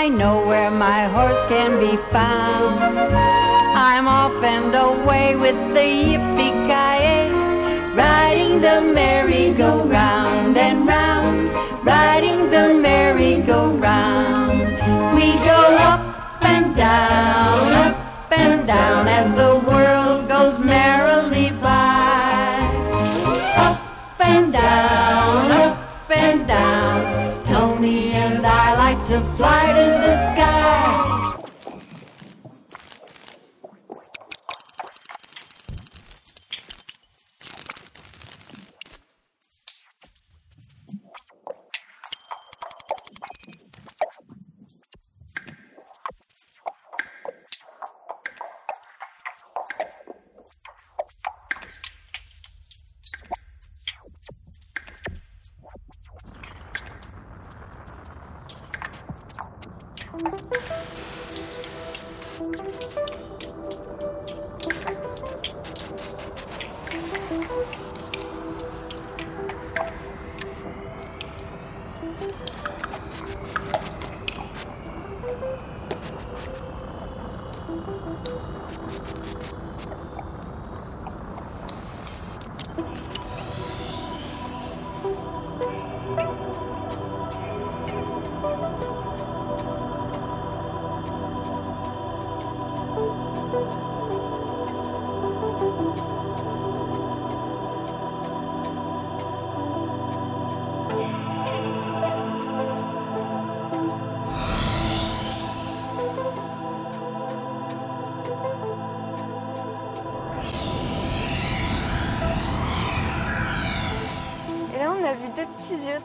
I 0.00 0.08
know 0.08 0.44
where 0.44 0.72
my 0.72 1.04
horse 1.04 1.44
can 1.48 1.78
be 1.78 1.96
found. 2.10 2.80
I'm 3.76 4.02
I'm 4.02 4.08
off 4.08 4.42
and 4.42 4.74
away 4.74 5.36
with 5.36 5.54
the 5.74 5.86
yippee-ki-yay, 6.08 7.30
riding 7.94 8.60
the 8.60 8.80
merry-go-round 8.80 10.56
and 10.58 10.84
round, 10.88 11.11
riding 11.92 12.40
the 12.56 12.66
merry-go-round. 12.88 14.58
We 15.16 15.26
go 15.50 15.62
up 15.90 16.02
and 16.54 16.66
down, 16.74 17.60
up 17.86 17.96
and 18.44 18.66
down 18.66 19.02
as 19.18 19.26
the 19.42 19.52
world 19.68 20.20
goes 20.34 20.56
merrily 20.58 21.48
by. 21.66 22.52
Up 23.66 23.80
and 24.32 24.46
down, 24.52 25.42
up 25.64 25.78
and 26.24 26.38
down. 26.56 26.98
Tony 27.52 28.00
and 28.24 28.40
I 28.62 28.66
like 28.84 29.00
to 29.12 29.18
fly 29.36 29.64
to 29.78 29.81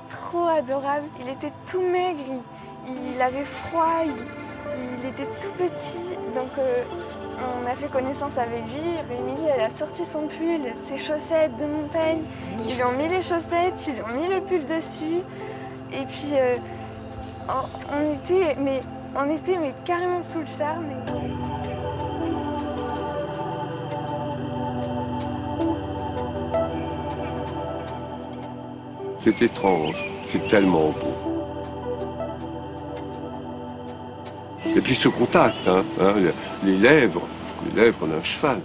trop 0.09 0.47
adorables. 0.47 1.07
Il 1.19 1.29
était 1.29 1.51
tout 1.69 1.81
maigre, 1.81 2.19
il, 2.87 3.13
il 3.15 3.21
avait 3.21 3.43
froid, 3.43 4.03
il, 4.05 4.13
il 5.01 5.09
était 5.09 5.27
tout 5.39 5.51
petit. 5.57 6.15
Donc, 6.33 6.49
euh, 6.57 6.83
on 7.61 7.65
a 7.69 7.71
fait 7.75 7.91
connaissance 7.91 8.37
avec 8.37 8.63
lui. 8.65 9.15
Émilie, 9.15 9.47
elle 9.55 9.61
a 9.63 9.69
sorti 9.69 10.05
son 10.05 10.27
pull, 10.27 10.61
ses 10.75 10.97
chaussettes 10.97 11.55
de 11.57 11.65
montagne. 11.65 12.21
Ils 12.67 12.75
lui 12.75 12.83
ont 12.83 12.97
mis 12.97 13.07
les 13.09 13.21
chaussettes, 13.21 13.87
ils 13.87 13.95
lui 13.95 14.01
ont 14.01 14.21
mis 14.21 14.27
le 14.33 14.41
pull 14.41 14.65
dessus. 14.65 15.21
Et 15.93 16.03
puis, 16.05 16.31
euh, 16.33 16.55
on, 17.49 17.95
on 17.95 18.13
était, 18.15 18.55
mais, 18.59 18.81
on 19.15 19.29
était 19.29 19.57
mais 19.57 19.73
carrément 19.85 20.21
sous 20.23 20.39
le 20.39 20.45
charme. 20.45 20.85
et- 20.85 21.56
C'est 29.27 29.41
étrange, 29.41 30.05
c'est 30.25 30.47
tellement 30.47 30.91
beau. 30.91 31.13
Et 34.73 34.79
puis 34.79 34.95
ce 34.95 35.09
contact, 35.09 35.67
hein, 35.67 35.83
hein, 35.99 36.13
les 36.63 36.77
lèvres, 36.77 37.27
les 37.65 37.81
lèvres 37.81 38.07
d'un 38.07 38.23
cheval. 38.23 38.61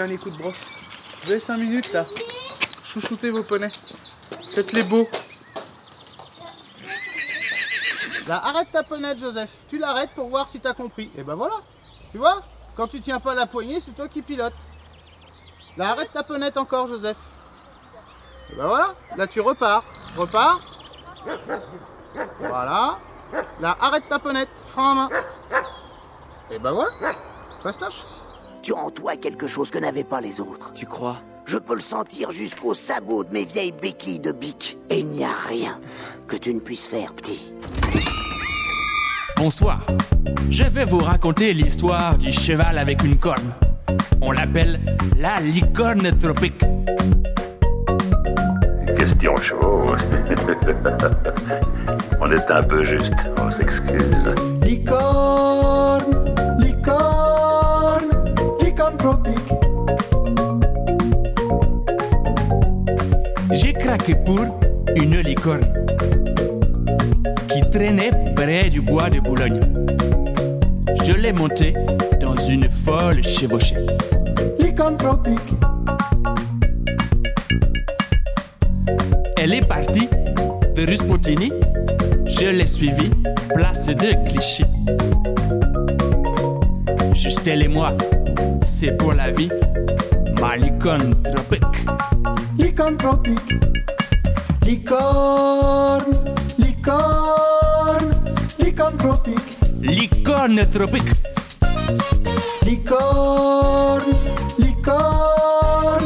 Dernier 0.00 0.16
coup 0.16 0.30
de 0.30 0.38
brosse. 0.38 0.64
Vous 1.22 1.30
avez 1.30 1.40
5 1.40 1.58
minutes 1.58 1.92
là. 1.92 2.06
Chouchoutez 2.82 3.30
vos 3.30 3.42
poneys. 3.42 3.70
Faites-les 4.54 4.82
beaux. 4.84 5.06
Là, 8.26 8.42
arrête 8.46 8.68
ta 8.72 8.82
ponette, 8.82 9.18
Joseph. 9.18 9.50
Tu 9.68 9.76
l'arrêtes 9.76 10.12
pour 10.12 10.28
voir 10.28 10.48
si 10.48 10.58
t'as 10.58 10.72
compris. 10.72 11.10
Et 11.18 11.22
ben 11.22 11.34
voilà. 11.34 11.56
Tu 12.12 12.16
vois? 12.16 12.42
Quand 12.76 12.88
tu 12.88 13.02
tiens 13.02 13.20
pas 13.20 13.34
la 13.34 13.44
poignée, 13.44 13.78
c'est 13.78 13.90
toi 13.90 14.08
qui 14.08 14.22
pilotes. 14.22 14.54
Là, 15.76 15.90
arrête 15.90 16.10
ta 16.14 16.22
ponette 16.22 16.56
encore, 16.56 16.88
Joseph. 16.88 17.18
Et 18.52 18.56
ben 18.56 18.68
voilà. 18.68 18.92
Là, 19.18 19.26
tu 19.26 19.42
repars. 19.42 19.84
Repars. 20.16 20.60
Voilà. 22.38 22.98
Là, 23.60 23.76
arrête 23.78 24.08
ta 24.08 24.18
ponette. 24.18 24.48
Frein 24.68 24.92
à 24.92 24.94
main. 24.94 25.08
Et 26.50 26.58
ben 26.58 26.72
voilà. 26.72 26.90
Fastoche. 27.62 28.02
Tu 28.62 28.74
as 28.74 28.76
en 28.76 28.90
toi 28.90 29.16
quelque 29.16 29.46
chose 29.46 29.70
que 29.70 29.78
n'avaient 29.78 30.04
pas 30.04 30.20
les 30.20 30.40
autres. 30.40 30.72
Tu 30.74 30.86
crois? 30.86 31.16
Je 31.46 31.58
peux 31.58 31.74
le 31.74 31.80
sentir 31.80 32.30
jusqu'au 32.30 32.74
sabot 32.74 33.24
de 33.24 33.32
mes 33.32 33.44
vieilles 33.44 33.72
béquilles 33.72 34.20
de 34.20 34.32
bique. 34.32 34.78
Et 34.90 35.00
il 35.00 35.06
n'y 35.06 35.24
a 35.24 35.32
rien 35.48 35.80
que 36.26 36.36
tu 36.36 36.52
ne 36.52 36.60
puisses 36.60 36.86
faire, 36.86 37.14
petit. 37.14 37.52
Bonsoir. 39.36 39.84
Je 40.50 40.64
vais 40.64 40.84
vous 40.84 40.98
raconter 40.98 41.54
l'histoire 41.54 42.18
du 42.18 42.32
cheval 42.32 42.76
avec 42.76 43.02
une 43.02 43.16
corne. 43.16 43.54
On 44.20 44.32
l'appelle 44.32 44.78
la 45.18 45.40
licorne 45.40 46.16
tropique. 46.18 46.60
Question 48.96 49.34
chevaux. 49.36 49.86
On 52.20 52.30
est 52.30 52.50
un 52.50 52.62
peu 52.62 52.84
juste, 52.84 53.30
on 53.40 53.50
s'excuse. 53.50 54.34
Licorne, 54.62 54.62
licorne, 54.62 56.19
J'ai 63.52 63.72
craqué 63.72 64.14
pour 64.24 64.44
une 64.96 65.18
licorne 65.20 65.62
qui 67.48 67.60
traînait 67.70 68.10
près 68.34 68.70
du 68.70 68.80
bois 68.80 69.10
de 69.10 69.20
Boulogne. 69.20 69.60
Je 71.04 71.12
l'ai 71.12 71.32
montée 71.32 71.74
dans 72.20 72.36
une 72.36 72.68
folle 72.68 73.22
chevauchée. 73.24 73.76
Licorne 74.58 74.96
tropique. 74.96 75.38
Elle 79.36 79.54
est 79.54 79.66
partie 79.66 80.08
de 80.76 80.86
Ruspotini. 80.86 81.52
Je 82.28 82.46
l'ai 82.46 82.66
suivie, 82.66 83.10
place 83.54 83.86
de 83.86 84.28
Clichy. 84.28 84.64
Juste 87.14 87.46
elle 87.48 87.62
et 87.62 87.68
moi, 87.68 87.88
c'est 88.64 88.96
pour 88.96 89.12
la 89.14 89.30
vie. 89.30 89.50
Ma 90.40 90.56
licorne 90.56 91.14
tropique. 91.22 91.86
Licorne 92.58 92.96
tropique. 92.96 93.54
Licorne, 94.66 96.14
licorne, 96.58 98.14
licorne 98.58 98.96
tropique. 98.96 99.58
Licorne 99.80 100.66
tropique. 100.70 101.10
Licorne, 102.64 104.02
licorne, 104.58 106.04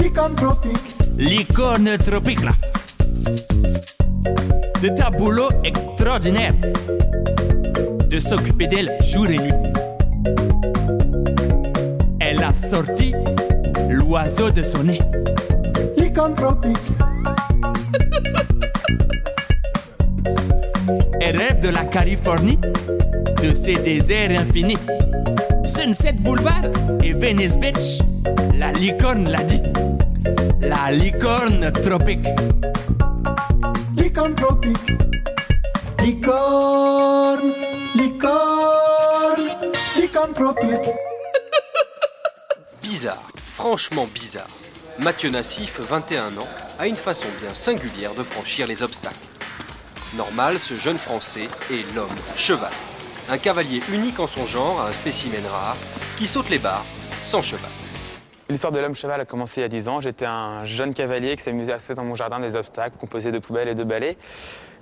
licorne 0.00 0.34
tropique. 0.34 0.96
Licorne 1.16 1.98
tropique 1.98 2.44
là. 2.44 2.52
C'est 4.78 5.00
un 5.02 5.10
boulot 5.10 5.48
extraordinaire 5.64 6.54
de 8.08 8.20
s'occuper 8.20 8.68
d'elle 8.68 8.96
jour 9.02 9.26
et 9.28 9.38
nuit. 9.38 9.77
Elle 12.58 12.64
a 12.64 12.68
sorti 12.68 13.12
l'oiseau 13.88 14.50
de 14.50 14.62
son 14.62 14.84
nez. 14.84 15.00
lycanthropique, 15.96 16.76
Elle 21.20 21.36
rêve 21.36 21.60
de 21.60 21.68
la 21.68 21.84
Californie, 21.84 22.58
de 23.42 23.52
ses 23.54 23.74
déserts 23.74 24.40
infinis. 24.40 24.78
Sunset 25.64 26.14
Boulevard 26.14 26.62
et 27.04 27.12
Venice 27.12 27.58
Beach, 27.58 27.98
la 28.58 28.72
licorne 28.72 29.30
l'a 29.30 29.44
dit. 29.44 29.62
La 30.62 30.90
licorne 30.90 31.70
tropique. 31.72 32.26
licorne, 33.96 34.34
Bizarre, 42.98 43.30
franchement 43.54 44.08
bizarre. 44.12 44.48
Mathieu 44.98 45.30
Nassif, 45.30 45.78
21 45.78 46.36
ans, 46.36 46.48
a 46.80 46.88
une 46.88 46.96
façon 46.96 47.28
bien 47.40 47.54
singulière 47.54 48.12
de 48.14 48.24
franchir 48.24 48.66
les 48.66 48.82
obstacles. 48.82 49.14
Normal, 50.16 50.58
ce 50.58 50.76
jeune 50.76 50.98
Français 50.98 51.46
est 51.70 51.94
l'homme 51.94 52.08
cheval. 52.34 52.72
Un 53.28 53.38
cavalier 53.38 53.82
unique 53.92 54.18
en 54.18 54.26
son 54.26 54.46
genre, 54.46 54.80
un 54.80 54.92
spécimen 54.92 55.46
rare, 55.46 55.76
qui 56.16 56.26
saute 56.26 56.50
les 56.50 56.58
barres 56.58 56.84
sans 57.22 57.40
cheval. 57.40 57.70
L'histoire 58.48 58.72
de 58.72 58.80
l'homme 58.80 58.96
cheval 58.96 59.20
a 59.20 59.24
commencé 59.24 59.60
il 59.60 59.62
y 59.62 59.66
a 59.66 59.68
10 59.68 59.88
ans. 59.88 60.00
J'étais 60.00 60.26
un 60.26 60.64
jeune 60.64 60.92
cavalier 60.92 61.36
qui 61.36 61.44
s'amusait 61.44 61.74
à 61.74 61.78
sauter 61.78 61.94
dans 61.94 62.04
mon 62.04 62.16
jardin 62.16 62.40
des 62.40 62.56
obstacles 62.56 62.96
composés 62.98 63.30
de 63.30 63.38
poubelles 63.38 63.68
et 63.68 63.76
de 63.76 63.84
balais. 63.84 64.16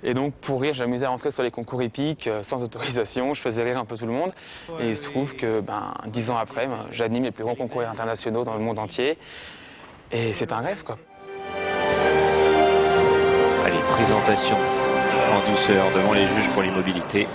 Et 0.03 0.13
donc, 0.13 0.33
pour 0.33 0.61
rire, 0.61 0.73
j'amusais 0.73 1.05
à 1.05 1.09
rentrer 1.09 1.31
sur 1.31 1.43
les 1.43 1.51
concours 1.51 1.81
hippiques 1.81 2.27
euh, 2.27 2.43
sans 2.43 2.63
autorisation. 2.63 3.33
Je 3.33 3.41
faisais 3.41 3.63
rire 3.63 3.77
un 3.77 3.85
peu 3.85 3.97
tout 3.97 4.05
le 4.05 4.11
monde. 4.11 4.31
Et 4.79 4.89
il 4.89 4.95
se 4.95 5.03
trouve 5.03 5.35
que, 5.35 5.61
ben, 5.61 5.93
10 6.07 6.31
ans 6.31 6.37
après, 6.37 6.67
ben, 6.67 6.85
j'anime 6.91 7.23
les 7.23 7.31
plus 7.31 7.43
grands 7.43 7.55
concours 7.55 7.81
internationaux 7.81 8.43
dans 8.43 8.55
le 8.55 8.63
monde 8.63 8.79
entier. 8.79 9.17
Et 10.11 10.33
c'est 10.33 10.51
un 10.51 10.59
rêve, 10.59 10.83
quoi. 10.83 10.97
Allez, 13.65 13.79
présentation 13.89 14.57
en 15.33 15.49
douceur 15.49 15.91
devant 15.93 16.13
les 16.13 16.27
juges 16.27 16.49
pour 16.49 16.61
l'immobilité. 16.61 17.27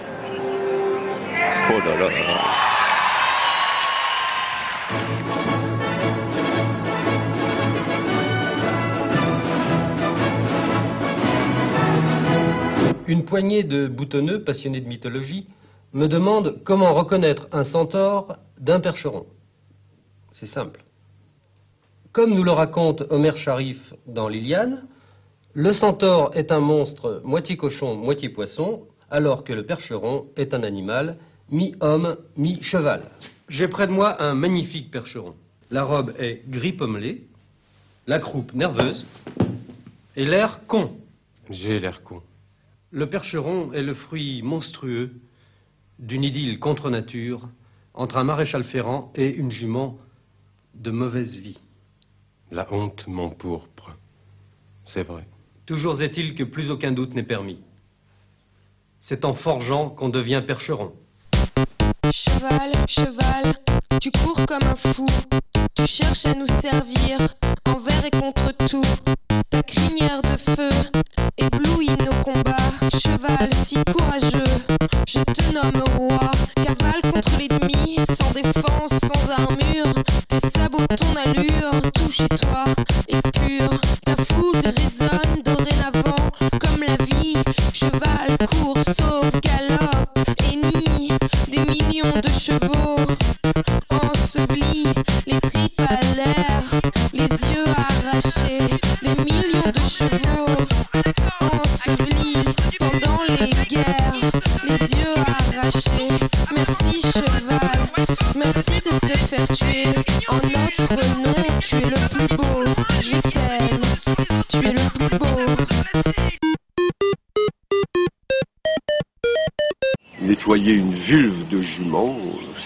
Oh 1.69 1.79
là 1.79 1.97
là 1.97 2.72
Une 13.13 13.27
poignée 13.27 13.63
de 13.63 13.89
boutonneux 13.89 14.43
passionnés 14.43 14.81
de 14.81 14.89
mythologie 14.89 15.47
me 15.93 16.09
demandent 16.09 16.63
comment 16.65 16.95
reconnaître 16.95 17.47
un 17.53 17.63
centaure 17.63 18.39
d'un 18.59 18.81
percheron. 18.81 19.27
C'est 20.33 20.47
simple. 20.47 20.83
Comme 22.13 22.33
nous 22.33 22.43
le 22.43 22.53
raconte 22.53 23.03
Homer 23.11 23.37
Sharif 23.37 23.93
dans 24.07 24.29
l'Iliade, 24.29 24.85
le 25.53 25.75
centaure 25.75 26.35
est 26.35 26.53
un 26.53 26.61
monstre 26.61 27.21
moitié 27.23 27.59
cochon, 27.59 27.97
moitié 27.97 28.31
poisson, 28.31 28.85
alors 29.11 29.45
que 29.45 29.53
le 29.53 29.67
percheron 29.67 30.29
est 30.39 30.55
un 30.55 30.63
animal 30.63 31.19
mi-homme, 31.51 32.17
mi-cheval. 32.39 33.03
J'ai 33.51 33.69
près 33.69 33.87
de 33.89 33.93
moi 33.93 34.23
un 34.23 34.33
magnifique 34.33 34.91
percheron. 34.91 35.35
La 35.71 35.85
robe 35.85 36.15
est 36.19 36.49
gris 36.49 36.73
pommelé, 36.73 37.27
la 38.07 38.21
croupe 38.21 38.55
nerveuse 38.55 39.05
et 40.17 40.25
l'air 40.25 40.61
con. 40.67 40.93
J'ai 41.51 41.79
l'air 41.79 42.03
con. 42.03 42.23
Le 42.95 43.09
percheron 43.09 43.73
est 43.73 43.83
le 43.83 43.95
fruit 43.95 44.43
monstrueux 44.43 45.15
d'une 45.99 46.25
idylle 46.25 46.59
contre 46.59 46.91
nature 46.91 47.49
entre 47.95 48.19
un 48.19 48.25
maréchal 48.25 48.65
ferrant 48.65 49.11
et 49.15 49.35
une 49.35 49.51
jument 49.51 49.97
de 50.75 50.91
mauvaise 50.91 51.35
vie. 51.35 51.59
La 52.51 52.71
honte 52.71 53.07
m'empourpre. 53.07 53.97
C'est 54.85 55.05
vrai. 55.05 55.27
Toujours 55.65 56.03
est-il 56.03 56.35
que 56.35 56.45
plus 56.45 56.71
aucun 56.71 56.93
doute 56.93 57.15
n'est 57.15 57.23
permis. 57.23 57.61
C'est 59.01 59.25
en 59.25 59.33
forgeant 59.33 59.89
qu'on 59.89 60.11
devient 60.11 60.43
percheron. 60.47 60.93
Cheval, 62.13 62.73
cheval, 62.87 63.55
tu 64.03 64.11
cours 64.11 64.45
comme 64.45 64.69
un 64.69 64.77
fou. 64.77 65.07
Tu 65.75 65.87
cherches 65.87 66.27
à 66.27 66.35
nous 66.35 66.47
servir 66.47 67.19
envers 67.67 68.05
et 68.05 68.11
contre 68.11 68.53
tout. 68.69 68.85
Ta 69.49 69.63
crinière 69.63 70.21
de 70.21 70.37
feu 70.37 70.71
éblouit 71.39 71.89
nos 71.89 72.23
combats. 72.23 72.62
Cheval 72.93 73.49
si 73.55 73.77
courageux, 73.91 74.45
je 75.07 75.21
te 75.21 75.53
nomme 75.53 75.83
roi. 75.97 76.31
Cavale 76.57 77.01
contre 77.11 77.31
l'ennemi, 77.39 77.99
sans 78.07 78.31
défense, 78.33 78.91
sans 78.91 79.31
armure. 79.31 79.95
Tes 80.29 80.41
sabots, 80.41 80.87
ton 80.97 81.17
allure, 81.25 81.91
tout 81.95 82.11
chez 82.11 82.29
toi 82.29 82.65
est 83.09 83.23
pur. 83.39 83.71
Ta 84.05 84.15
fougue 84.17 84.63
résonne 84.77 85.32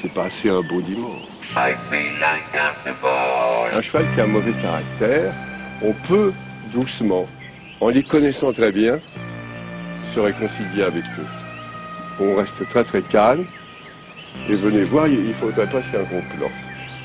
c'est 0.01 0.13
passer 0.13 0.51
un 0.51 0.63
beau 0.63 0.81
dimanche. 0.81 1.29
Un 3.73 3.81
cheval 3.81 4.05
qui 4.15 4.21
a 4.21 4.25
un 4.25 4.29
mauvais 4.29 4.53
caractère, 4.63 5.33
on 5.83 5.93
peut 6.07 6.33
doucement, 6.73 7.27
en 7.81 7.89
les 7.89 8.03
connaissant 8.03 8.53
très 8.53 8.73
bien, 8.73 8.99
se 10.15 10.21
réconcilier 10.21 10.83
avec 10.83 11.05
eux. 11.05 11.27
On 12.21 12.35
reste 12.37 12.69
très 12.69 12.85
très 12.85 13.03
calme 13.03 13.45
et 14.49 14.55
venez 14.55 14.85
voir, 14.85 15.07
il 15.07 15.29
ne 15.29 15.33
faudrait 15.35 15.69
pas 15.69 15.83
faire 15.83 16.01
un 16.01 16.05
complot. 16.05 16.51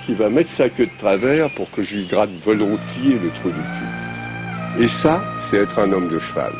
Qui 0.05 0.13
va 0.15 0.29
mettre 0.29 0.49
sa 0.49 0.67
queue 0.67 0.87
de 0.87 0.97
travers 0.97 1.53
pour 1.53 1.69
que 1.71 1.83
je 1.83 1.97
lui 1.97 2.05
gratte 2.05 2.31
volontiers 2.43 3.19
le 3.21 3.29
trou 3.29 3.49
du 3.49 3.61
cul. 3.61 4.83
Et 4.83 4.87
ça, 4.87 5.21
c'est 5.39 5.57
être 5.57 5.79
un 5.79 5.91
homme 5.91 6.09
de 6.09 6.17
cheval. 6.17 6.53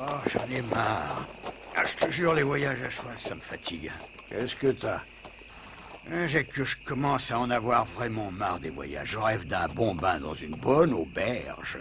Oh, 0.00 0.18
j'en 0.26 0.54
ai 0.54 0.62
marre. 0.62 1.26
Ah, 1.76 1.82
je 1.84 1.94
te 2.06 2.10
jure, 2.10 2.34
les 2.34 2.42
voyages 2.42 2.82
à 2.82 2.90
cheval, 2.90 3.14
ça 3.16 3.34
me 3.34 3.40
fatigue. 3.40 3.90
Qu'est-ce 4.28 4.56
que 4.56 4.68
t'as? 4.68 5.00
Hein, 6.12 6.26
J'ai 6.28 6.44
que 6.44 6.64
je 6.64 6.76
commence 6.84 7.30
à 7.30 7.38
en 7.38 7.50
avoir 7.50 7.84
vraiment 7.84 8.30
marre 8.30 8.60
des 8.60 8.70
voyages. 8.70 9.08
Je 9.10 9.18
rêve 9.18 9.46
d'un 9.46 9.68
bon 9.68 9.94
bain 9.94 10.20
dans 10.20 10.34
une 10.34 10.54
bonne 10.54 10.94
auberge. 10.94 11.78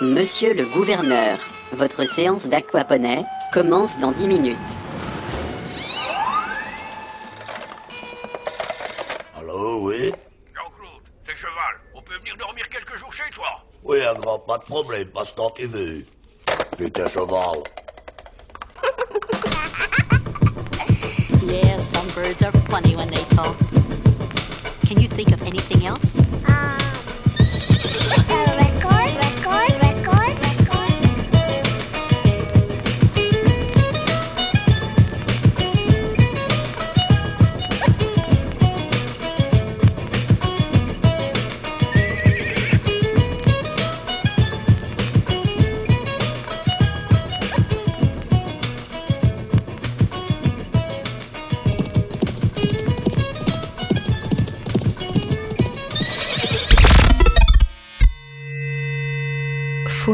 Monsieur 0.00 0.54
le 0.54 0.66
gouverneur, 0.66 1.38
votre 1.72 2.04
séance 2.04 2.48
d'aquaponais 2.48 3.24
commence 3.52 3.98
dans 3.98 4.12
10 4.12 4.28
minutes. 4.28 4.78
Oui, 13.82 13.98
un 14.04 14.14
grand, 14.14 14.38
pas 14.38 14.58
de 14.58 14.64
problème, 14.64 15.08
passe 15.08 15.32
quand 15.36 15.50
tu 15.50 15.66
veux. 15.66 16.04
C'est 16.76 17.00
un 17.00 17.08
cheval. 17.08 17.62
Yeah, 21.46 21.78
some 21.80 22.06
birds 22.14 22.42
are 22.42 22.52
funny 22.68 22.94
when 22.94 23.08
they 23.08 23.24
talk. 23.34 23.56
Can 24.86 25.00
you 25.00 25.08
think 25.08 25.32
of 25.32 25.42
anything 25.42 25.86
else? 25.86 26.18
Um, 26.46 26.78
record, 28.16 28.54
record, 28.60 29.12
record, 29.16 29.72
record. 29.82 29.89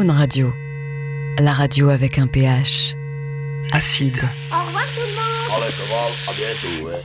Faune 0.06 0.16
Radio, 0.16 0.52
la 1.38 1.52
radio 1.52 1.88
avec 1.88 2.18
un 2.18 2.28
pH 2.28 2.94
acide. 3.72 4.14
Au 4.14 4.66
revoir 4.66 4.84
tout 4.84 5.00
le 5.00 5.14
monde 5.16 5.64
Allez, 5.64 5.72
à 6.28 6.32
bientôt, 6.32 6.88
ouais. 6.88 7.02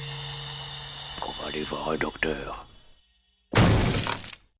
On 1.26 1.42
va 1.42 1.50
aller 1.50 1.64
voir 1.64 1.90
un 1.90 1.98
docteur. 1.98 2.71